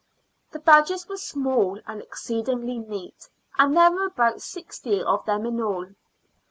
The 0.49 0.57
badges 0.57 1.07
were 1.07 1.15
small 1.17 1.79
and 1.85 2.01
exceedingly 2.01 2.79
neat, 2.79 3.29
and 3.59 3.77
there 3.77 3.91
were 3.91 4.07
about 4.07 4.41
sixty 4.41 4.99
of 4.99 5.23
them 5.25 5.45
in 5.45 5.61
all. 5.61 5.89